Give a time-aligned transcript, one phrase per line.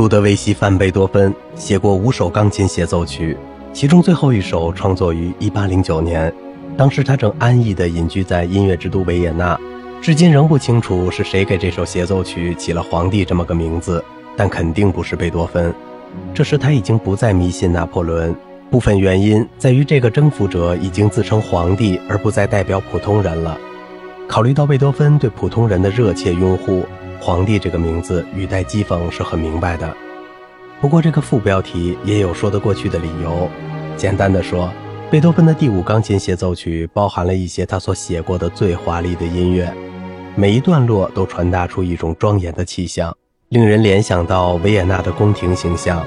[0.00, 3.36] 路德维希·范贝多芬写过五首钢琴协奏曲，
[3.70, 6.32] 其中最后一首创作于1809年。
[6.74, 9.60] 当时他正安逸地隐居在音乐之都维也纳，
[10.00, 14.02] 至今仍不清楚是谁给这首协奏曲起了“皇帝”这么个名字，
[14.38, 15.70] 但肯定不是贝多芬。
[16.32, 18.34] 这时他已经不再迷信拿破仑，
[18.70, 23.58] 部分原因在于这个征服者已经自称皇帝，而不再代表普通人了。
[24.26, 26.86] 考虑到贝多芬对普通人的热切拥护
[27.20, 29.94] ，“皇帝”这个名字语带讥讽是很明白的。
[30.80, 33.48] 不过这个副标题也有说得过去的理由，
[33.96, 34.70] 简单的说。
[35.10, 39.74] 贝多芬的第五钢琴协奏曲包含了一些他所写过的最华丽的音乐，
[40.36, 43.12] 每一段落都传达出一种庄严的气象，
[43.48, 46.06] 令人联想到维也纳的宫廷形象。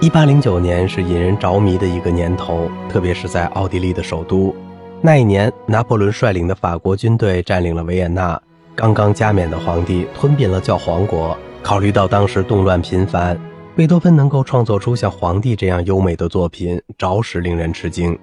[0.00, 4.54] 一八零九年是引人着迷的一个年头，特别是在奥地利的首都。
[5.00, 8.40] 那一年，拿破仑率领的法国军队占领了维也纳，
[8.74, 11.36] 刚刚加冕的皇帝吞并了教皇国。
[11.62, 13.38] 考虑到当时动乱频繁。
[13.74, 18.18] 贝多芬能够创作出像《皇帝》这样优美的作品，着实令人吃惊。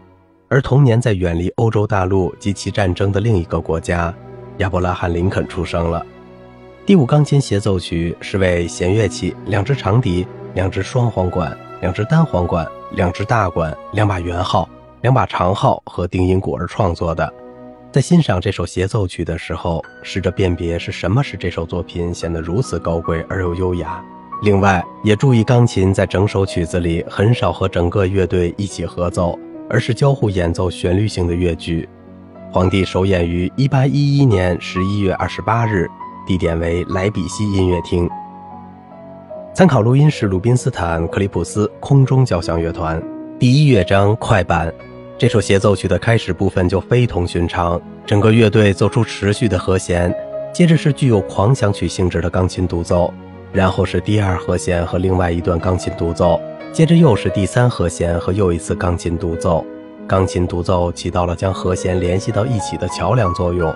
[0.48, 4.14] 而同年，在远离欧洲大陆及其战争的另一个国家，
[4.58, 6.06] 亚伯拉罕·林肯出生了。
[6.86, 14.70] 第五钢琴协奏曲是为弦乐器、两只长笛、两只双簧管、两只单簧管、两只大管、两把圆号、
[15.02, 17.34] 两把长号和定音鼓而创作的。
[17.92, 24.00] 在欣赏这首协奏曲的时候，试着辨别是什么使这首作品显得如此高贵而又优雅。
[24.44, 31.90] 另外，也注意钢琴在整首曲子里很少和整个乐队一起合奏，而是交互演奏旋律性的乐句。
[32.52, 35.90] 皇帝首演于1811年11月28日，
[36.28, 38.08] 地点为莱比锡音乐厅。
[39.56, 43.02] 参考录音是鲁宾斯坦克里普斯空中交响乐团。
[43.40, 44.72] 第一乐章快板，
[45.20, 50.16] 这首协奏曲的开始部分就非同寻常，整个乐队奏出持续的和弦，
[50.54, 53.14] 接着是具有狂想曲性质的钢琴独奏。
[53.52, 56.40] 然后是第二和弦和另外一段钢琴独奏，
[56.72, 59.66] 接着又是第三和弦和又一次钢琴独奏。
[60.08, 63.76] 钢琴独奏起到了将和弦联系到一起的桥梁作用。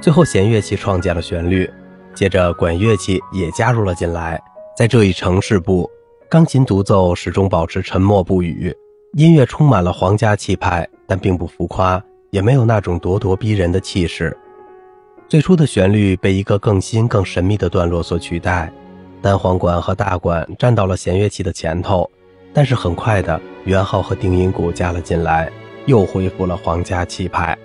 [0.00, 1.68] 最后弦乐器创建了旋律，
[2.14, 4.40] 接着管乐器也加入了进来。
[4.78, 5.90] 在这一城市部，
[6.30, 8.72] 钢琴独奏始终保持沉默不语，
[9.14, 12.00] 音乐充满了皇家气派，但并不浮夸，
[12.30, 14.36] 也没有那种咄咄逼人的气势。
[15.28, 18.72] 最初的旋律被一个更新更神秘的段落所取代。
[19.20, 22.08] 单簧管和大管站到了弦乐器的前头，
[22.54, 25.50] 但是很快的，圆号和定音鼓加了进来，
[25.86, 27.58] 又恢复了皇家气派。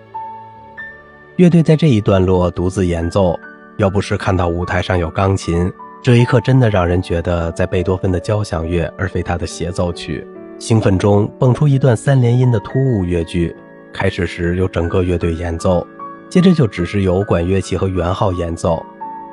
[1.35, 3.39] 乐队在这一段落独自演奏，
[3.77, 10.25] 要不是看到舞台上有钢琴，这一刻真的让人觉得在贝多芬的交响乐而非他的协奏曲。
[10.57, 13.53] 兴奋中蹦出一段三连音的突兀乐句，
[13.93, 15.85] 开始时由整个乐队演奏，
[16.29, 18.81] 接着就只是由管乐器和圆号演奏。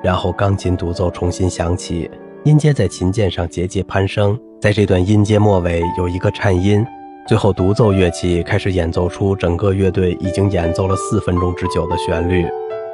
[0.02, 2.10] 然后钢琴独奏重新响起，
[2.42, 4.36] 音阶在琴键上节节攀升。
[4.60, 6.84] 在这段音阶末尾有一个颤音，
[7.26, 12.44] 最后独奏乐器开始演奏出整个乐队已经演奏了四分钟之久的旋律。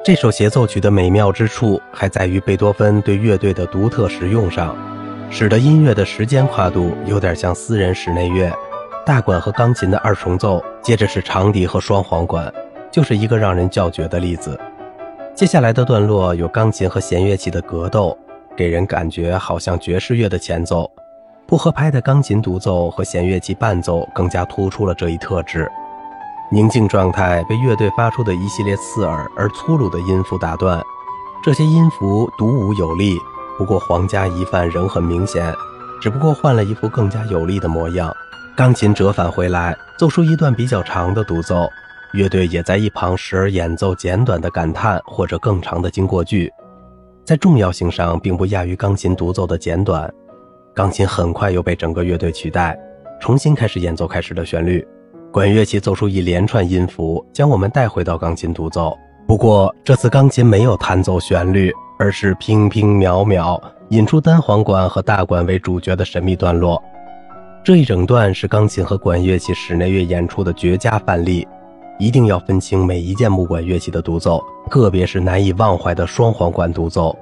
[0.05, 4.77] 这首协奏曲的美妙之处还在于贝多芬对乐队的独特使用上，
[5.31, 8.53] 使得音乐的时间跨度有点像私人室内乐。
[9.05, 12.53] 大管和钢琴的二重奏，接着是长笛和双簧管，
[12.91, 14.59] 就是一个让人叫绝的例子。
[15.35, 18.17] 接下来的段落有钢琴和弦乐器的格斗，
[18.57, 20.91] 给人感觉好像爵士乐的前奏。
[21.47, 25.71] 不合拍的钢琴独奏和弦乐器伴奏更加突出了这一特质。
[26.51, 30.83] 宁静状态被乐队发出的一系列刺耳而粗鲁的音符打断，
[31.43, 33.17] 这些音符独舞有力，
[33.59, 35.53] 不过皇家疑犯仍很明显，
[36.01, 38.15] 只不过换了一副更加有力的模样。
[38.57, 41.69] 钢琴折返回来，奏出一段比较长的独奏。
[42.13, 46.51] 乐队也在一旁时而演奏简短的感叹或者更长的经过句，
[47.25, 50.09] 在重要性上并不亚于钢琴独奏的简短。
[50.73, 52.79] 钢琴很快又被整个乐队取代，
[53.21, 54.87] 重新开始演奏开始的旋律。
[55.33, 58.97] 管乐器奏出一连串音符，将我们带回到钢琴独奏。
[59.27, 66.83] 不过这次钢琴没有弹奏旋律，而是平平渺渺引出单簧管和大管为主角的神秘段落。
[67.65, 71.47] 这一整段是钢琴和管乐器室内乐演出的绝佳范例。
[71.99, 74.41] 一定要分清每一件木管乐器的独奏，
[74.71, 77.17] 特别是难以忘怀的双簧管独奏。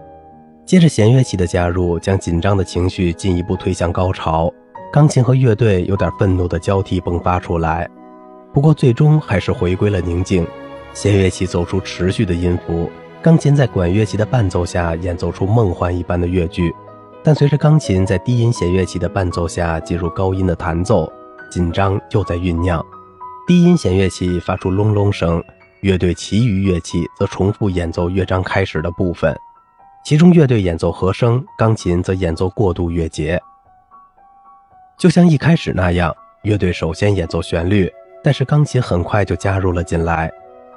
[0.67, 4.53] 接着弦乐器的加入，将紧张的情绪进一步推向高潮。
[4.93, 7.89] 钢琴和乐队有点愤怒的交替迸发出来，
[8.53, 10.47] 不过最终还是回归了宁静。
[10.93, 12.91] 弦乐器奏出持续的音符，
[13.27, 16.73] 钢琴在管乐器的伴奏下演奏出梦幻一般的乐句。
[17.25, 21.13] 但随着钢琴在低音弦乐器的伴奏下进入高音的弹奏，
[21.51, 22.81] 紧张又在酝酿。
[23.45, 25.43] 低音弦乐器发出隆隆声，
[25.81, 29.37] 乐队其余乐器则重复演奏乐章开始的部分。
[30.05, 33.43] 其中乐队演奏和声，钢琴则演奏过渡乐节。
[34.97, 36.15] 就像一开始那样，
[36.45, 37.93] 乐队首先演奏旋律，
[38.23, 40.31] 但是钢琴很快就加入了进来，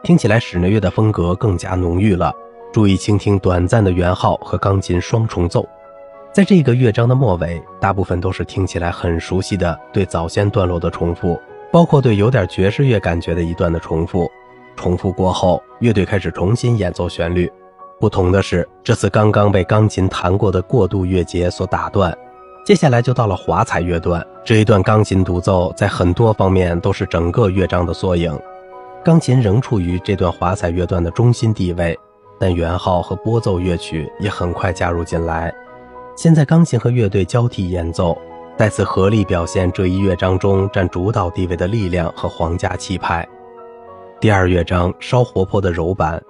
[0.03, 2.33] 听起来室内乐的风格更加浓郁了。
[2.71, 5.67] 注意倾听短暂的圆号和钢琴双重奏。
[6.31, 11.39] 在这个乐章的末尾，大部分都是听起来很熟悉的对早先段落的重复，
[11.71, 14.29] 包括对有点爵士乐感觉的一段的重复。
[14.75, 17.51] 重复过后，乐队开始重新演奏旋律。
[17.99, 22.15] 不同的是，这次刚刚被钢琴弹过的过渡乐节所打断，
[22.63, 24.25] 接下来就到了华彩乐段。
[24.45, 28.39] 这一段钢琴独奏在很多方面都是整个乐章的缩影，
[29.03, 31.97] 钢琴仍处于这段华彩乐段的中心地位，
[32.37, 35.53] 但圆号和拨奏乐曲也很快加入进来。
[36.17, 38.17] 现在钢琴和乐队交替演奏，
[38.57, 43.25] 再次合力表现这一乐章中占主导地位的力量和皇家气派。
[44.19, 46.21] 第二乐章稍活泼的柔板。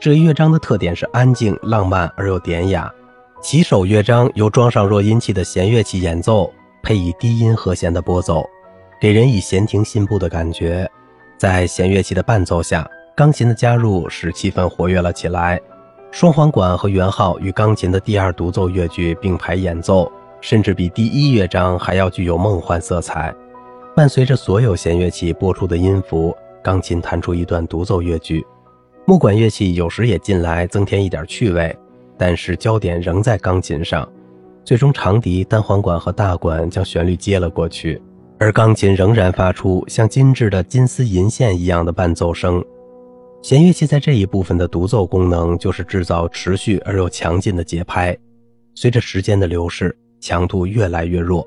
[0.00, 2.92] 这一乐章的特点是安静、浪漫而又典雅。
[3.40, 6.52] 起首乐章由装上弱音器的弦乐器演奏，
[6.82, 8.44] 配以低音和弦的拨奏，
[9.00, 10.90] 给人以闲庭信步的感觉。
[11.42, 15.60] 在弦乐器的伴奏下，钢琴的加入使气氛活跃了起来。
[16.12, 20.08] 双簧管和圆号与钢琴的第二独奏乐句并排演奏，
[20.40, 23.34] 甚至比第一乐章还要具有梦幻色彩。
[23.96, 28.46] 伴随着所有弦乐器播出的音符，钢琴弹出一段独奏乐句。
[29.04, 31.76] 木管乐器有时也进来增添一点趣味，
[32.16, 34.08] 但是焦点仍在钢琴上。
[34.64, 38.00] 最终，长笛、单簧管和大管将旋律接了过去，
[38.42, 42.60] 而钢琴仍然发出像精致的金丝银线一样的伴奏声。
[43.40, 48.18] 弦乐器在这一部分的独奏功能就是制造持续而又强劲的节拍。
[48.74, 51.46] 随着时间的流逝，强度越来越弱，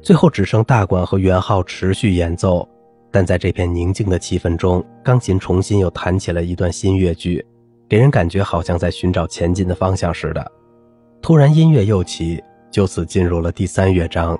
[0.00, 2.66] 最后只剩大管和圆号持续演奏。
[3.10, 7.44] 但在这片宁静的气氛中，钢琴重新又弹起了一段新乐句，
[7.86, 10.52] 给人感觉好像在寻找前进的方向似的。
[11.20, 14.38] 突然，音乐又起，就此进入了第三乐章。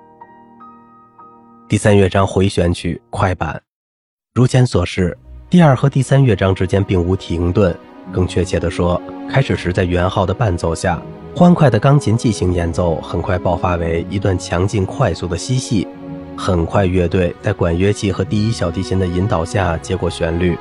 [1.68, 3.60] 第三乐章回旋曲快板，
[4.32, 5.14] 如前所示，
[5.50, 7.76] 第二和第三乐章之间并无停顿，
[8.10, 8.98] 更确切地说，
[9.28, 10.98] 开始时在圆号的伴奏下，
[11.36, 15.86] 欢快的钢琴即兴演奏很快爆发为一段强劲快速的嬉戏。
[16.38, 20.56] 很快，乐队在管乐器和第一小提琴的引导下接过旋律，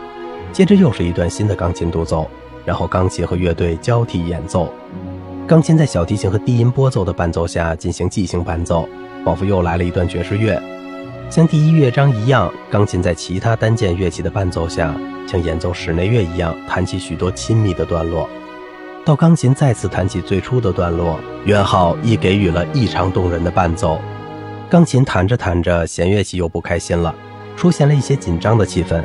[0.51, 2.29] 接着又是一段新的钢琴独奏，
[2.65, 4.73] 然后钢琴和乐队交替演奏。
[5.47, 8.85] 钢琴在小提琴和低音拨奏的伴奏下进行即兴伴奏，
[9.23, 10.61] 仿佛又来了一段爵士乐。
[11.29, 14.95] 像第一乐章一样，钢琴在其他单件乐器的伴奏下，
[15.27, 18.29] 像演奏室内乐一样弹起许多亲密的段落。
[19.03, 23.99] 到钢琴再次弹起最初的段落，元昊亦给予了异常动人的伴奏。
[24.69, 27.13] 钢琴弹着弹着，弦乐器又不开心了，
[27.57, 29.03] 出现了一些紧张的气氛，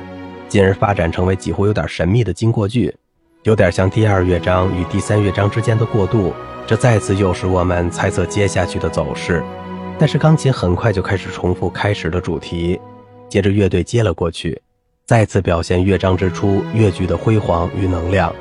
[0.48, 2.94] 进而发展成为几乎有点神秘的经过句，
[3.42, 6.32] 有点像第二乐章与第三乐章之间的过渡。
[6.68, 9.42] 这再次诱使我们猜测接下去的走势。
[10.02, 12.76] 但是钢琴很快就开始重复开始的主题，
[13.28, 14.60] 接着乐队接了过去，
[15.04, 18.34] 再次表现乐章之初乐句的辉煌与能量。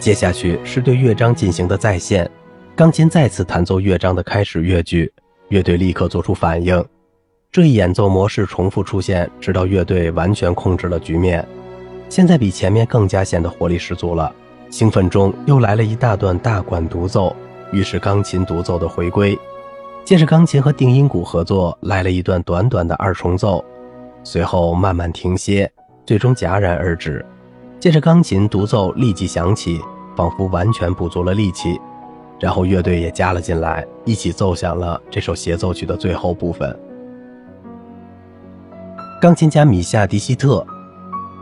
[0.00, 2.28] 接下去是对乐章进行的再现，
[2.74, 5.08] 钢琴再次弹奏乐章的开始乐句。
[5.50, 6.84] 乐队立刻做出反应，
[7.52, 11.46] 这一演奏模式重复出现，直到乐队完全控制了局面。
[12.08, 14.34] 现在比前面更加显得活力十足了。
[14.68, 17.36] 兴奋中又来了一大段大管独奏，
[17.70, 19.38] 于是钢琴独奏的回归。
[20.04, 23.64] 接着钢琴和定音鼓合作来了一段短短的二重奏，
[24.22, 25.70] 随后慢慢停歇，
[26.04, 27.24] 最终戛然而止。
[27.80, 29.80] 接着钢琴独奏立即响起，
[30.14, 31.80] 仿佛完全补足了力气。
[32.38, 36.78] 然后乐队也加了进来，一起奏响了这首协奏曲的最后部分。
[39.22, 40.66] 钢琴家米夏·迪希特，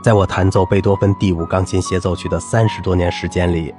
[0.05, 3.75] 在我弹奏贝多芬第五钢琴协奏曲的三十多年时间里，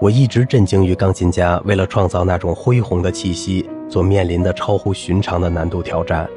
[0.00, 6.28] 我一直震惊于钢琴家为了创造那种恢宏的气息所面临的超乎寻常的难度挑战。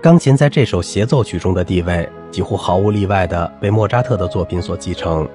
[0.00, 5.28] 钢琴在这首协奏曲中的地位，几乎毫无例外地被莫扎特的作品所继承。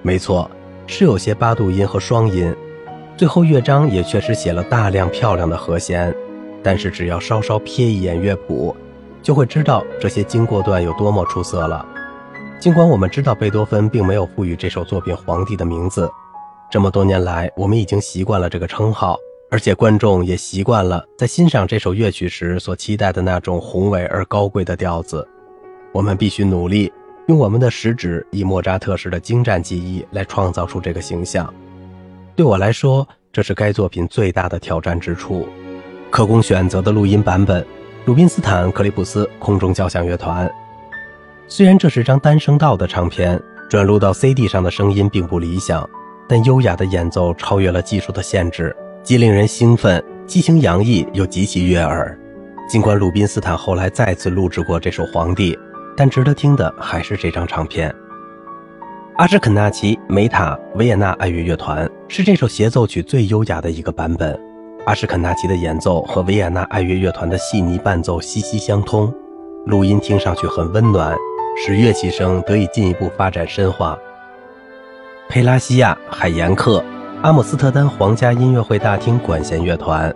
[0.00, 0.50] 没错，
[0.86, 2.50] 是有些八度音和双音。
[3.14, 6.14] 最后乐章也确实写了大量漂亮的和弦，
[6.62, 8.74] 但是只要稍稍瞥一眼乐谱，
[9.22, 11.84] 就会知道这些经过段有多么出色了。
[12.58, 16.10] 尽管我们知道贝多芬并没有赋予这首作品“皇帝”的名字，
[16.70, 19.18] 这么多年来我们已经习惯了这个称号，
[19.50, 25.26] 而且观众也习惯了在欣赏这首乐曲时所期待的那种宏伟而高贵的调子。
[25.92, 26.92] 我们必须努力
[27.28, 31.52] 用我们的食指，以莫扎特式的精湛技艺来创造出这个形象。
[32.36, 35.48] 对我来说，这是该作品最大的挑战之处。
[36.10, 37.66] 可供选择的录音版本：
[38.04, 40.50] 鲁宾斯坦·克里普斯空中交响乐团。
[41.48, 45.88] 虽然这是张单声道的唱片，转录到 CD 上的声音并不理想，
[46.28, 52.16] 但优雅的演奏超越了技术的限制，既令人兴奋，激情洋溢，又极其悦耳。
[52.68, 55.54] 尽管鲁宾斯坦后来再次录制过这首《皇帝》，
[55.96, 57.94] 但值得听的还是这张唱片。
[59.16, 64.38] 阿什肯纳奇梅塔维也纳爱乐乐团是这首协奏曲最优雅的一个版本。
[64.84, 69.12] 阿什肯纳奇的演奏和维也纳爱乐乐团的细腻伴奏息息相通，
[69.66, 71.16] 录音听上去很温暖，
[71.56, 73.98] 使乐器声得以进一步发展深化。
[75.28, 76.84] 佩拉西亚海盐克
[77.20, 80.14] 阿姆斯特丹皇家音乐会大厅管弦乐团，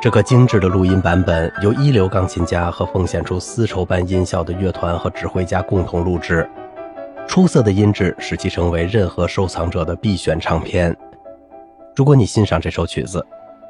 [0.00, 6.48] 这个精致的录音版本由一流钢琴家和奉献出丝绸般音效的乐团和指挥家共同录制，
[7.26, 10.96] 出色的音质使其成为任何收藏者的必选唱片。
[11.96, 13.24] 如果你欣赏这首曲子，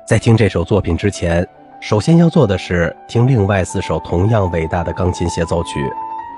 [0.07, 1.47] 在听这首作品之前，
[1.81, 5.91] 首先要做的是听另外四首同样伟大的钢琴协奏曲，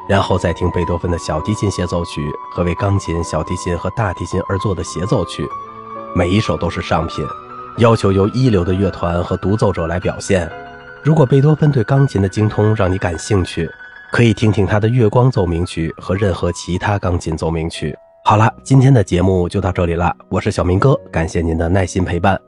[0.09, 2.21] 然后再听贝多芬的小提琴协奏曲
[2.55, 5.45] 和为钢琴、小提琴和大提琴而作的协奏曲，
[6.17, 7.23] 每一首都是上品，
[7.77, 10.51] 要求由一流的乐团和独奏者来表现。
[11.03, 13.71] 如果贝多芬对钢琴的精通让你感兴趣，
[14.11, 17.95] 可以听听他的《月光奏鸣曲》和任何其他钢琴奏鸣曲。
[18.25, 22.41] 好了，今天的节目就到这里了，我是小明哥，感谢您的耐心陪伴。